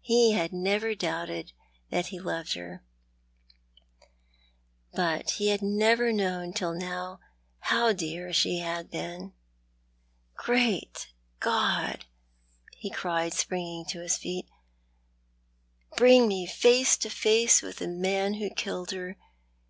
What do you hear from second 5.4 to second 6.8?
had never known till